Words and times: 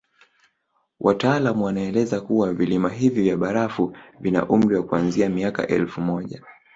Wataalamu 0.99 1.65
wanaeleza 1.65 2.21
kuwa 2.21 2.53
vilima 2.53 2.89
hivi 2.89 3.21
vya 3.21 3.37
barafu 3.37 3.97
vina 4.19 4.45
umri 4.47 4.75
wa 4.75 4.83
kuanzia 4.83 5.29
miaka 5.29 5.67
elfu 5.67 6.01
moja 6.01 6.41